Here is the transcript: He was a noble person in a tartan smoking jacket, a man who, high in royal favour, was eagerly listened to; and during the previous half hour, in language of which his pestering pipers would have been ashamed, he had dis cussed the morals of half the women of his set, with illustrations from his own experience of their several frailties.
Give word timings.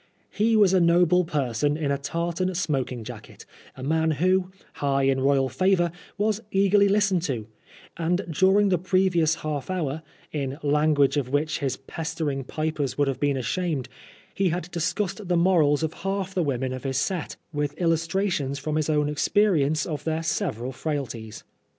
He 0.31 0.55
was 0.55 0.73
a 0.73 0.79
noble 0.79 1.23
person 1.25 1.77
in 1.77 1.91
a 1.91 1.97
tartan 1.99 2.55
smoking 2.55 3.03
jacket, 3.03 3.45
a 3.77 3.83
man 3.83 4.09
who, 4.17 4.49
high 4.81 5.03
in 5.03 5.19
royal 5.21 5.47
favour, 5.47 5.91
was 6.17 6.41
eagerly 6.49 6.87
listened 6.89 7.21
to; 7.29 7.45
and 7.97 8.25
during 8.31 8.69
the 8.69 8.79
previous 8.79 9.35
half 9.45 9.69
hour, 9.69 10.01
in 10.31 10.57
language 10.63 11.17
of 11.17 11.29
which 11.29 11.59
his 11.59 11.77
pestering 11.77 12.43
pipers 12.43 12.97
would 12.97 13.07
have 13.07 13.19
been 13.19 13.37
ashamed, 13.37 13.89
he 14.33 14.49
had 14.49 14.71
dis 14.71 14.91
cussed 14.91 15.27
the 15.27 15.37
morals 15.37 15.83
of 15.83 15.93
half 15.93 16.33
the 16.33 16.41
women 16.41 16.73
of 16.73 16.81
his 16.83 16.97
set, 16.97 17.35
with 17.53 17.79
illustrations 17.79 18.57
from 18.57 18.77
his 18.77 18.89
own 18.89 19.07
experience 19.07 19.85
of 19.85 20.03
their 20.03 20.23
several 20.23 20.71
frailties. 20.71 21.43